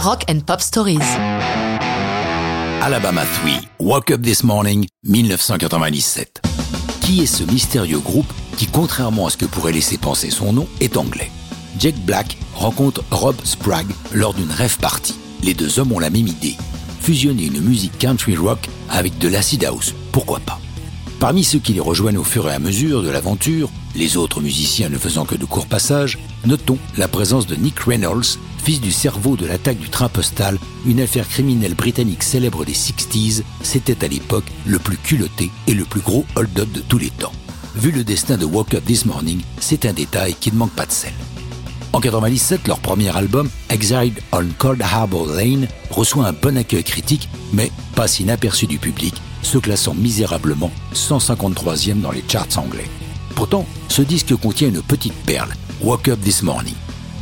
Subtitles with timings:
[0.00, 1.00] Rock and Pop Stories.
[2.80, 6.40] Alabama 3, Woke Up This Morning, 1997.
[7.00, 10.68] Qui est ce mystérieux groupe qui, contrairement à ce que pourrait laisser penser son nom,
[10.80, 11.32] est anglais?
[11.80, 15.16] Jack Black rencontre Rob Sprague lors d'une rêve party.
[15.42, 16.56] Les deux hommes ont la même idée.
[17.00, 20.60] Fusionner une musique country rock avec de l'acid house, pourquoi pas?
[21.18, 24.90] Parmi ceux qui les rejoignent au fur et à mesure de l'aventure, les autres musiciens
[24.90, 28.38] ne faisant que de courts passages, notons la présence de Nick Reynolds,
[28.76, 34.04] du cerveau de l'attaque du train postal, une affaire criminelle britannique célèbre des 60s, c'était
[34.04, 37.32] à l'époque le plus culotté et le plus gros hold-up de tous les temps.
[37.74, 40.84] Vu le destin de Woke Up This Morning, c'est un détail qui ne manque pas
[40.84, 41.12] de sel.
[41.94, 47.30] En 97, leur premier album, Exiled on Cold Harbor Lane, reçoit un bon accueil critique,
[47.54, 52.90] mais passe inaperçu du public, se classant misérablement 153e dans les charts anglais.
[53.34, 56.74] Pourtant, ce disque contient une petite perle, Woke Up This Morning.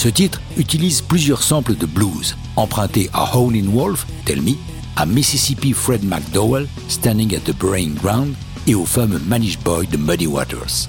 [0.00, 4.52] Ce titre utilise plusieurs samples de blues, empruntés à Howlin' Wolf, Tell Me,
[4.96, 8.32] à Mississippi Fred McDowell, Standing at the Brain Ground,
[8.66, 10.88] et au fameux Manish Boy de Muddy Waters.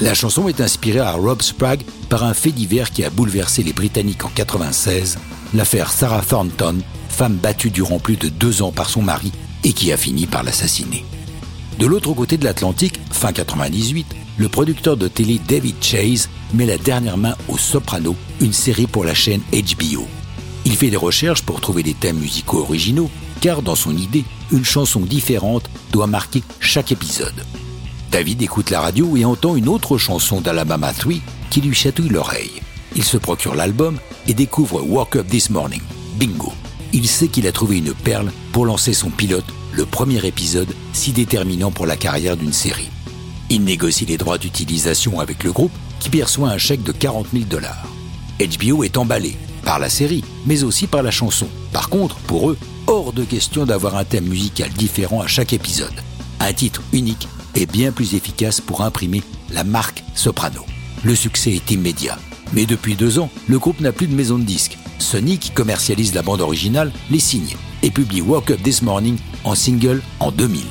[0.00, 3.72] La chanson est inspirée à Rob Sprague par un fait divers qui a bouleversé les
[3.72, 5.18] Britanniques en 96,
[5.52, 6.76] l'affaire Sarah Thornton,
[7.08, 9.32] femme battue durant plus de deux ans par son mari
[9.64, 11.04] et qui a fini par l'assassiner.
[11.78, 16.78] De l'autre côté de l'Atlantique, fin 98, le producteur de télé David Chase met la
[16.78, 20.06] dernière main au Soprano, une série pour la chaîne HBO.
[20.64, 24.64] Il fait des recherches pour trouver des thèmes musicaux originaux, car dans son idée, une
[24.64, 27.44] chanson différente doit marquer chaque épisode.
[28.12, 31.14] David écoute la radio et entend une autre chanson d'Alabama 3
[31.50, 32.62] qui lui chatouille l'oreille.
[32.94, 35.82] Il se procure l'album et découvre Walk Up This Morning.
[36.16, 36.52] Bingo
[36.94, 41.10] Il sait qu'il a trouvé une perle pour lancer son pilote, le premier épisode si
[41.10, 42.88] déterminant pour la carrière d'une série.
[43.50, 47.46] Il négocie les droits d'utilisation avec le groupe qui perçoit un chèque de 40 000
[47.46, 47.84] dollars.
[48.38, 51.48] HBO est emballé par la série, mais aussi par la chanson.
[51.72, 56.00] Par contre, pour eux, hors de question d'avoir un thème musical différent à chaque épisode.
[56.38, 60.64] Un titre unique est bien plus efficace pour imprimer la marque Soprano.
[61.02, 62.20] Le succès est immédiat.
[62.52, 64.78] Mais depuis deux ans, le groupe n'a plus de maison de disques.
[64.98, 69.54] Sony, qui commercialise la bande originale, les signe et publie Walk Up This Morning en
[69.54, 70.62] single en 2000.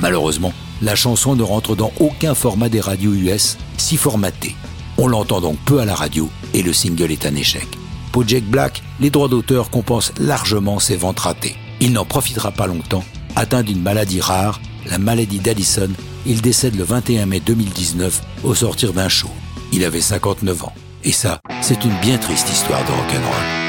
[0.00, 0.52] Malheureusement,
[0.82, 4.54] la chanson ne rentre dans aucun format des radios US, si formaté.
[4.96, 7.66] On l'entend donc peu à la radio et le single est un échec.
[8.12, 11.56] Pour Jack Black, les droits d'auteur compensent largement ses ventes ratées.
[11.80, 13.04] Il n'en profitera pas longtemps.
[13.36, 15.90] Atteint d'une maladie rare, la maladie d'Addison,
[16.26, 19.30] il décède le 21 mai 2019 au sortir d'un show.
[19.72, 20.72] Il avait 59 ans.
[21.04, 23.67] Et ça, c'est une bien triste histoire de rock'n'roll.